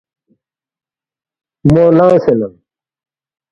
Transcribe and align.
مو 1.71 1.83
لنگسے 1.97 2.33
ننگ 2.39 2.55